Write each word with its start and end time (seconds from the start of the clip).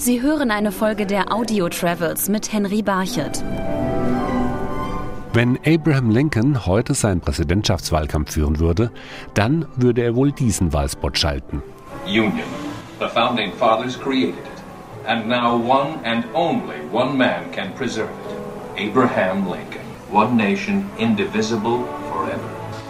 Sie 0.00 0.22
hören 0.22 0.50
eine 0.50 0.72
Folge 0.72 1.04
der 1.04 1.30
Audio 1.30 1.68
Travels 1.68 2.30
mit 2.30 2.50
Henry 2.54 2.80
Barchet. 2.80 3.44
Wenn 5.34 5.58
Abraham 5.66 6.08
Lincoln 6.08 6.64
heute 6.64 6.94
seinen 6.94 7.20
Präsidentschaftswahlkampf 7.20 8.32
führen 8.32 8.60
würde, 8.60 8.90
dann 9.34 9.66
würde 9.76 10.00
er 10.00 10.16
wohl 10.16 10.32
diesen 10.32 10.72
Wahlspot 10.72 11.18
schalten. 11.18 11.62
Union. 12.06 12.32
The 12.98 13.08
founding 13.08 13.52
fathers 13.52 14.00
created 14.00 14.36
it. 14.38 15.06
And 15.06 15.28
now 15.28 15.56
one 15.56 15.98
and 16.04 16.24
only 16.32 16.80
one 16.90 17.14
man 17.14 17.50
can 17.52 17.74
preserve 17.74 18.08
it. 18.78 18.88
Abraham 18.88 19.44
Lincoln. 19.44 19.84
One 20.10 20.34
nation, 20.34 20.86
indivisible 20.96 21.84
forever. 22.10 22.40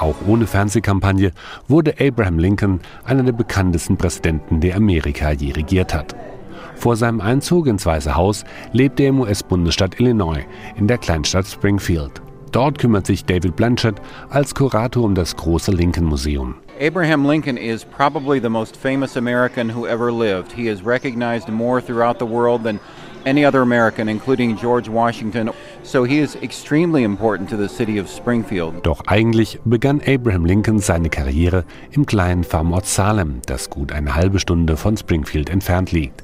Auch 0.00 0.16
ohne 0.26 0.46
Fernsehkampagne 0.46 1.32
wurde 1.68 1.96
Abraham 2.00 2.38
Lincoln 2.38 2.80
einer 3.04 3.24
der 3.24 3.32
bekanntesten 3.32 3.98
Präsidenten, 3.98 4.62
der 4.62 4.76
Amerika 4.76 5.32
je 5.32 5.52
regiert 5.52 5.92
hat. 5.92 6.16
Vor 6.76 6.96
seinem 6.96 7.20
Einzug 7.20 7.66
ins 7.66 7.86
Weiße 7.86 8.14
Haus 8.14 8.44
lebte 8.72 9.04
er 9.04 9.10
im 9.10 9.20
US-Bundesstaat 9.20 10.00
Illinois 10.00 10.44
in 10.76 10.86
der 10.86 10.98
Kleinstadt 10.98 11.46
Springfield. 11.46 12.20
Dort 12.52 12.78
kümmert 12.78 13.06
sich 13.06 13.24
David 13.24 13.56
Blanchett 13.56 13.96
als 14.30 14.54
Kurator 14.54 15.02
um 15.02 15.14
das 15.14 15.34
große 15.34 15.72
Lincoln 15.72 16.04
Museum. 16.04 16.54
Abraham 16.80 17.24
Lincoln 17.26 17.56
is 17.56 17.84
probably 17.84 18.40
the 18.40 18.48
most 18.48 18.76
famous 18.76 19.16
American 19.16 19.68
who 19.68 19.86
ever 19.86 20.12
lived. 20.12 20.52
He 20.52 20.68
is 20.68 20.84
recognized 20.84 21.48
more 21.48 21.80
throughout 21.80 22.18
the 22.18 22.26
world 22.26 22.62
than 22.64 22.78
any 23.26 23.44
other 23.44 23.62
American, 23.62 24.08
including 24.08 24.56
George 24.56 24.88
Washington. 24.88 25.50
So 25.82 26.04
he 26.04 26.18
is 26.18 26.36
extremely 26.36 27.02
important 27.02 27.48
to 27.50 27.56
the 27.56 27.68
city 27.68 27.98
of 27.98 28.08
Springfield. 28.08 28.84
Doch 28.84 29.02
eigentlich 29.06 29.60
begann 29.64 30.00
Abraham 30.06 30.44
Lincoln 30.44 30.78
seine 30.78 31.10
Karriere 31.10 31.64
im 31.92 32.06
kleinen 32.06 32.44
Farmort 32.44 32.86
Salem, 32.86 33.40
das 33.46 33.70
gut 33.70 33.92
eine 33.92 34.14
halbe 34.14 34.38
Stunde 34.38 34.76
von 34.76 34.96
Springfield 34.96 35.50
entfernt 35.50 35.92
liegt. 35.92 36.22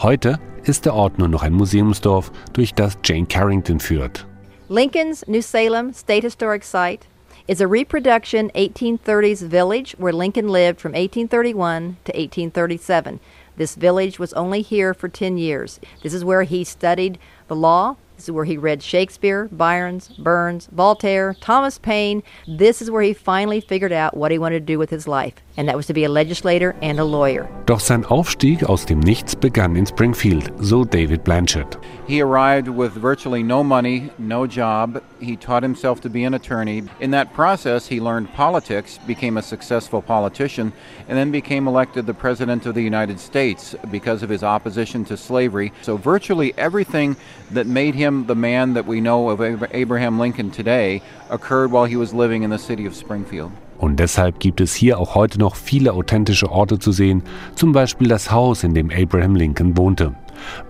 Heute 0.00 0.38
ist 0.64 0.84
der 0.84 0.94
Ort 0.94 1.18
nur 1.18 1.28
noch 1.28 1.42
ein 1.42 1.52
Museumsdorf, 1.52 2.32
durch 2.52 2.74
das 2.74 2.98
Jane 3.04 3.26
Carrington 3.26 3.80
führt. 3.80 4.26
Lincoln's 4.68 5.26
New 5.28 5.42
Salem 5.42 5.92
State 5.92 6.24
Historic 6.24 6.64
Site 6.64 7.06
is 7.46 7.60
a 7.60 7.68
reproduction 7.68 8.50
1830s 8.50 9.42
village 9.42 9.94
where 9.98 10.12
Lincoln 10.12 10.48
lived 10.48 10.80
from 10.80 10.92
1831 10.92 11.96
to 12.04 12.12
1837. 12.12 13.20
This 13.56 13.76
village 13.76 14.18
was 14.18 14.32
only 14.34 14.62
here 14.62 14.92
for 14.92 15.08
10 15.08 15.38
years. 15.38 15.80
This 16.02 16.12
is 16.12 16.24
where 16.24 16.42
he 16.42 16.64
studied 16.64 17.18
the 17.48 17.54
law, 17.54 17.96
this 18.16 18.24
is 18.24 18.30
where 18.30 18.46
he 18.46 18.56
read 18.56 18.82
Shakespeare, 18.82 19.48
Byron's, 19.52 20.08
Burns, 20.08 20.68
Voltaire, 20.72 21.36
Thomas 21.40 21.78
Paine. 21.78 22.22
This 22.48 22.80
is 22.80 22.90
where 22.90 23.02
he 23.02 23.12
finally 23.12 23.60
figured 23.60 23.92
out 23.92 24.16
what 24.16 24.32
he 24.32 24.38
wanted 24.38 24.60
to 24.60 24.72
do 24.72 24.78
with 24.78 24.88
his 24.88 25.06
life, 25.06 25.34
and 25.58 25.68
that 25.68 25.76
was 25.76 25.86
to 25.86 25.92
be 25.92 26.04
a 26.04 26.08
legislator 26.08 26.74
and 26.80 26.98
a 26.98 27.04
lawyer. 27.04 27.46
Doch 27.66 27.80
sein 27.80 28.04
Aufstieg 28.04 28.62
aus 28.62 28.86
dem 28.86 29.02
Nichts 29.02 29.38
begann 29.38 29.76
in 29.76 29.84
Springfield, 29.84 30.50
so 30.64 30.82
David 30.84 31.24
Blanchett. 31.24 31.76
He 32.06 32.22
arrived 32.22 32.68
with 32.68 32.92
virtually 32.92 33.42
no 33.42 33.62
money, 33.62 34.10
no 34.18 34.46
job. 34.46 35.02
He 35.20 35.36
taught 35.36 35.62
himself 35.62 36.00
to 36.02 36.08
be 36.08 36.24
an 36.24 36.34
attorney. 36.34 36.84
In 37.00 37.10
that 37.10 37.34
process, 37.34 37.86
he 37.86 38.00
learned 38.00 38.32
politics, 38.32 38.98
became 39.06 39.36
a 39.36 39.42
successful 39.42 40.00
politician, 40.00 40.72
and 41.08 41.18
then 41.18 41.30
became 41.30 41.68
elected 41.68 42.06
the 42.06 42.14
President 42.14 42.64
of 42.64 42.74
the 42.74 42.82
United 42.82 43.20
States 43.20 43.74
because 43.90 44.22
of 44.22 44.30
his 44.30 44.42
opposition 44.42 45.04
to 45.06 45.16
slavery. 45.16 45.72
So, 45.82 45.96
virtually 45.96 46.54
everything 46.56 47.16
that 47.50 47.66
made 47.66 47.94
him 48.06 48.26
the 48.26 48.34
man 48.34 48.74
that 48.74 48.86
we 48.86 49.00
know 49.00 49.30
of 49.30 49.40
Abraham 49.72 50.18
Lincoln 50.18 50.50
today 50.50 51.02
occurred 51.30 51.70
while 51.72 51.86
he 51.86 51.96
was 51.96 52.12
living 52.12 52.42
in 52.42 52.50
the 52.50 52.58
city 52.58 52.86
of 52.86 52.94
Springfield. 52.94 53.50
Und 53.78 53.96
deshalb 53.96 54.40
gibt 54.40 54.60
es 54.60 54.74
hier 54.74 54.98
auch 54.98 55.14
heute 55.14 55.38
noch 55.38 55.54
viele 55.54 55.92
authentische 55.92 56.50
Orte 56.50 56.78
zu 56.78 56.92
sehen, 56.92 57.22
zum 57.54 57.72
Beispiel 57.72 58.08
das 58.08 58.30
Haus, 58.30 58.64
in 58.64 58.74
dem 58.74 58.90
Abraham 58.90 59.36
Lincoln 59.36 59.76
wohnte. 59.76 60.14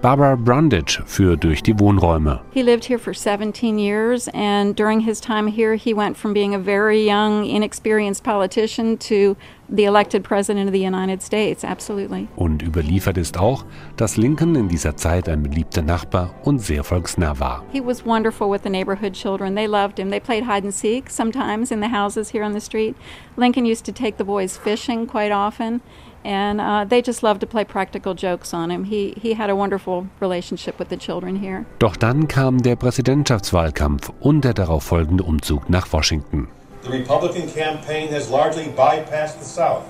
Barbara 0.01 0.37
Brundage 0.37 1.03
führt 1.07 1.45
durch 1.45 1.63
die 1.63 1.79
Wohnräume. 1.79 2.41
He 2.53 2.63
lived 2.63 2.85
here 2.85 2.99
for 2.99 3.15
17 3.15 3.79
years 3.79 4.29
and 4.33 4.77
during 4.77 5.01
his 5.01 5.21
time 5.21 5.49
here 5.49 5.75
he 5.75 5.95
went 5.95 6.17
from 6.17 6.33
being 6.33 6.55
a 6.55 6.59
very 6.59 7.05
young 7.05 7.45
inexperienced 7.45 8.25
politician 8.25 8.99
to 8.99 9.37
the 9.69 9.85
elected 9.85 10.23
president 10.23 10.69
of 10.69 10.73
the 10.73 10.85
United 10.85 11.23
States, 11.23 11.65
absolutely. 11.65 12.29
Und 12.37 12.63
überliefert 12.63 13.19
ist 13.19 13.39
auch, 13.39 13.65
dass 13.97 14.17
Lincoln 14.17 14.55
in 14.55 14.69
dieser 14.69 14.97
Zeit 14.97 15.29
ein 15.29 15.43
beliebter 15.43 15.83
Nachbar 15.83 16.35
und 16.45 16.61
sehr 16.61 16.85
volksnah 16.85 17.39
war. 17.39 17.65
He 17.73 17.81
was 17.85 18.05
wonderful 18.05 18.51
with 18.51 18.63
the 18.63 18.71
neighborhood 18.71 19.13
children. 19.13 19.55
They 19.55 19.67
loved 19.67 19.99
him. 19.99 20.11
They 20.11 20.21
played 20.21 20.45
hide 20.45 20.65
and 20.65 20.75
seek 20.75 21.11
sometimes 21.11 21.71
in 21.71 21.81
the 21.81 21.91
houses 21.91 22.33
here 22.33 22.45
on 22.45 22.53
the 22.53 22.61
street. 22.61 22.95
Lincoln 23.37 23.67
used 23.67 23.85
to 23.87 23.93
take 23.93 24.17
the 24.19 24.25
boys 24.25 24.57
fishing 24.57 25.07
quite 25.07 25.33
often. 25.33 25.81
and 26.27 26.61
uh, 26.61 26.85
they 26.85 27.01
just 27.01 27.23
loved 27.23 27.41
to 27.41 27.47
play 27.47 27.65
practical 27.65 28.13
jokes 28.13 28.53
on 28.53 28.71
him. 28.71 28.85
He, 28.85 29.15
he 29.17 29.35
had 29.35 29.49
a 29.49 29.55
wonderful 29.55 30.09
relationship 30.21 30.79
with 30.79 30.89
the 30.89 30.97
children 30.97 31.37
here. 31.37 31.65
Doch 31.79 31.97
dann 31.97 32.27
kam 32.27 32.63
der 32.63 32.75
Präsidentschaftswahlkampf 32.75 34.13
und 34.21 34.45
der 34.45 34.53
darauf 34.53 34.83
folgende 34.83 35.23
Umzug 35.23 35.71
nach 35.71 35.93
Washington. 35.93 36.49
The 36.87 36.93
Republican 36.93 37.51
campaign 37.51 38.11
has 38.11 38.31
largely 38.31 38.67
bypassed 38.67 39.41
the 39.41 39.45
South 39.45 39.85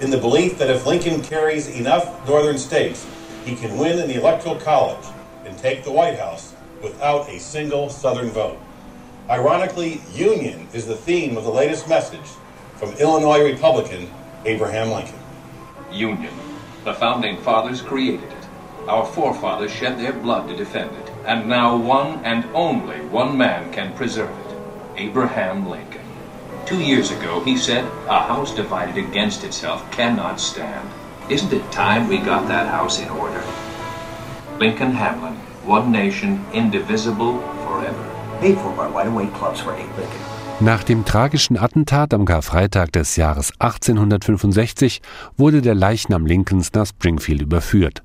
in 0.00 0.10
the 0.10 0.16
belief 0.16 0.58
that 0.58 0.70
if 0.70 0.86
Lincoln 0.86 1.20
carries 1.20 1.66
enough 1.66 2.24
northern 2.24 2.56
states, 2.56 3.04
he 3.44 3.56
can 3.56 3.76
win 3.76 3.98
in 3.98 4.06
the 4.06 4.14
Electoral 4.14 4.54
College 4.54 5.04
and 5.44 5.58
take 5.58 5.82
the 5.82 5.90
White 5.90 6.20
House 6.20 6.54
without 6.80 7.28
a 7.28 7.40
single 7.40 7.90
Southern 7.90 8.30
vote. 8.30 8.58
Ironically, 9.28 10.00
union 10.12 10.68
is 10.72 10.86
the 10.86 10.94
theme 10.94 11.36
of 11.36 11.42
the 11.42 11.50
latest 11.50 11.88
message 11.88 12.28
from 12.76 12.92
Illinois 12.92 13.42
Republican 13.42 14.08
Abraham 14.44 14.90
Lincoln. 14.90 15.18
Union. 15.90 16.32
The 16.84 16.94
founding 16.94 17.38
fathers 17.38 17.82
created 17.82 18.22
it. 18.22 18.48
Our 18.86 19.04
forefathers 19.04 19.72
shed 19.72 19.98
their 19.98 20.12
blood 20.12 20.48
to 20.48 20.56
defend 20.56 20.94
it. 20.94 21.10
And 21.24 21.48
now 21.48 21.76
one 21.76 22.24
and 22.24 22.44
only 22.54 23.00
one 23.00 23.36
man 23.36 23.72
can 23.72 23.92
preserve 23.94 24.30
it 24.30 24.56
Abraham 24.96 25.68
Lincoln. 25.68 26.05
Two 26.66 26.82
years 26.82 27.12
ago, 27.12 27.44
he 27.44 27.56
said, 27.56 27.84
A 28.08 28.20
house 28.26 28.52
divided 28.52 28.98
against 28.98 29.44
itself 29.44 29.88
cannot 29.92 30.40
stand. 30.40 30.90
Isn't 31.28 31.52
it 31.52 31.62
time 31.70 32.08
we 32.08 32.18
got 32.18 32.48
that 32.48 32.66
house 32.66 33.00
in 33.00 33.08
order? 33.08 33.40
Lincoln 34.58 34.90
Hamlin, 34.90 35.34
one 35.64 35.92
nation, 35.92 36.44
indivisible 36.52 37.38
forever. 37.64 38.04
Paid 38.40 38.58
for 38.58 38.72
by 38.72 38.88
Wide 38.88 39.06
Awake 39.06 39.32
Clubs 39.34 39.60
for 39.60 39.74
Abe 39.74 39.96
Lincoln. 39.96 40.20
Nach 40.58 40.82
dem 40.82 41.04
tragischen 41.04 41.56
Attentat 41.56 42.12
am 42.12 42.24
Karfreitag 42.24 42.90
des 42.90 43.14
Jahres 43.14 43.52
1865 43.60 45.02
wurde 45.36 45.62
der 45.62 45.76
Leichnam 45.76 46.26
Lincolns 46.26 46.72
nach 46.72 46.86
Springfield 46.86 47.42
überführt. 47.42 48.02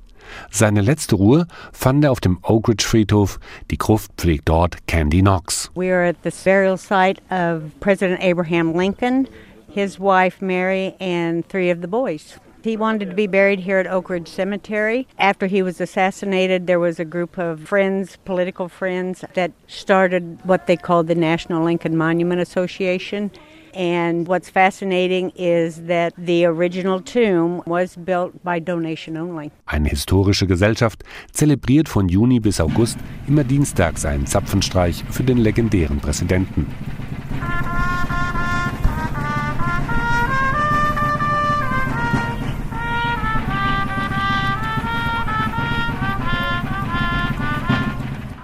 Seine 0.49 0.81
letzte 0.81 1.15
Ruhe 1.15 1.47
fand 1.71 2.03
er 2.03 2.11
auf 2.11 2.19
dem 2.19 2.39
Oak 2.43 2.69
Ridge 2.69 2.85
Friedhof. 2.85 3.39
Die 3.69 3.77
Gruft 3.77 4.11
pflegt 4.17 4.49
dort 4.49 4.87
Candy 4.87 5.21
Knox. 5.21 5.71
We 5.75 5.91
are 5.91 6.07
at 6.07 6.17
the 6.23 6.31
burial 6.43 6.77
site 6.77 7.21
of 7.29 7.63
President 7.79 8.21
Abraham 8.21 8.75
Lincoln, 8.75 9.27
his 9.67 9.99
wife 9.99 10.41
Mary, 10.41 10.95
and 10.99 11.47
three 11.47 11.71
of 11.71 11.81
the 11.81 11.87
boys. 11.87 12.39
He 12.63 12.77
wanted 12.77 13.09
to 13.09 13.15
be 13.15 13.27
buried 13.27 13.59
here 13.59 13.79
at 13.79 13.87
Oak 13.87 14.09
Ridge 14.09 14.27
Cemetery. 14.27 15.07
After 15.17 15.47
he 15.47 15.63
was 15.63 15.81
assassinated, 15.81 16.67
there 16.67 16.79
was 16.79 16.99
a 16.99 17.05
group 17.05 17.37
of 17.37 17.61
friends, 17.67 18.17
political 18.23 18.69
friends, 18.69 19.25
that 19.33 19.51
started 19.67 20.39
what 20.43 20.67
they 20.67 20.77
called 20.77 21.07
the 21.07 21.15
National 21.15 21.63
Lincoln 21.63 21.97
Monument 21.97 22.39
Association. 22.39 23.31
And 23.73 24.27
what's 24.27 24.49
fascinating 24.49 25.31
is 25.35 25.83
that 25.83 26.13
the 26.17 26.45
original 26.45 27.01
tomb 27.01 27.63
was 27.65 27.95
built 27.95 28.43
by 28.43 28.59
donation 28.59 29.17
only. 29.17 29.51
Eine 29.65 29.89
historische 29.89 30.45
Gesellschaft 30.45 31.03
zelebriert 31.31 31.87
von 31.89 32.09
Juni 32.09 32.39
bis 32.39 32.59
August 32.59 32.99
immer 33.27 33.43
dienstags 33.43 34.05
einen 34.05 34.27
Zapfenstreich 34.27 35.03
für 35.09 35.23
den 35.23 35.37
legendären 35.37 35.99
Präsidenten. 35.99 36.67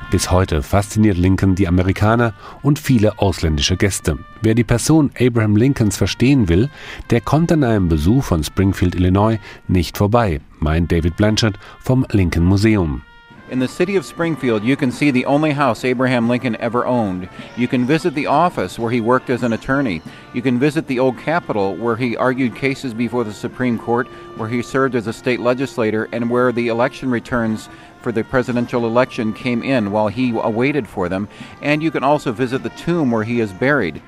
Bis 0.09 0.31
heute 0.31 0.63
fasziniert 0.63 1.18
Lincoln 1.18 1.56
die 1.56 1.68
Amerikaner 1.68 2.33
und 2.62 2.80
viele 2.80 3.19
ausländische 3.19 3.75
Gäste. 3.75 4.18
Wer 4.42 4.56
die 4.56 4.63
Person 4.63 5.12
Abraham 5.19 5.57
Lincolns 5.57 5.98
verstehen 5.98 6.48
will, 6.48 6.69
der 7.09 7.19
kommt 7.19 7.51
an 7.51 7.65
einem 7.65 7.89
Besuch 7.89 8.24
von 8.24 8.42
Springfield, 8.42 8.95
Illinois 8.95 9.38
nicht 9.68 9.98
vorbei, 9.98 10.39
meint 10.59 10.94
David 10.94 11.18
Blanchard 11.18 11.59
vom 11.81 12.06
Lincoln 12.09 12.45
Museum. 12.45 13.01
In 13.50 13.62
the 13.62 13.68
city 13.68 13.95
of 13.95 14.06
Springfield, 14.06 14.62
you 14.63 14.75
can 14.75 14.92
see 14.92 15.09
the 15.09 15.25
only 15.25 15.54
house 15.54 15.86
Abraham 15.86 16.27
Lincoln 16.27 16.57
ever 16.57 16.86
owned. 16.86 17.30
You 17.56 17.69
can 17.69 17.86
visit 17.86 18.13
the 18.13 18.27
office 18.27 18.77
where 18.77 18.92
he 18.92 19.00
worked 19.00 19.30
as 19.30 19.42
an 19.42 19.54
attorney. 19.54 20.01
You 20.33 20.42
can 20.42 20.59
visit 20.59 20.88
the 20.88 21.00
old 21.00 21.18
Capitol 21.18 21.74
where 21.77 21.95
he 21.95 22.18
argued 22.18 22.56
cases 22.56 22.94
before 22.94 23.24
the 23.24 23.33
Supreme 23.33 23.80
Court, 23.80 24.07
where 24.36 24.50
he 24.50 24.62
served 24.62 24.95
as 24.95 25.07
a 25.07 25.13
state 25.13 25.39
legislator, 25.39 26.09
and 26.12 26.30
where 26.30 26.51
the 26.51 26.68
election 26.68 27.09
returns 27.09 27.69
for 28.01 28.11
the 28.11 28.23
presidential 28.23 28.85
election 28.85 29.33
came 29.33 29.63
in 29.63 29.91
while 29.91 30.07
he 30.07 30.38
awaited 30.38 30.88
for 30.88 31.09
them. 31.09 31.27
And 31.61 31.81
you 31.81 31.91
can 31.91 32.03
also 32.03 32.31
visit 32.31 32.63
the 32.63 32.69
tomb 32.69 33.11
where 33.11 33.23
he 33.23 33.39
is 33.39 33.51
buried. 33.53 34.01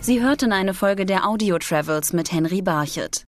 Sie 0.00 0.20
hörten 0.20 0.52
eine 0.52 0.72
Folge 0.72 1.04
der 1.04 1.24
Audio 1.24 1.58
Travels 1.58 2.12
mit 2.12 2.30
Henry 2.30 2.60
Barchet. 2.60 3.24